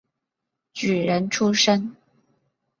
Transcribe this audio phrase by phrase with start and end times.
[0.73, 1.95] 举人出身。